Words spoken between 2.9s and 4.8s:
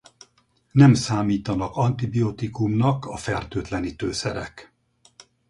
a fertőtlenítőszerek.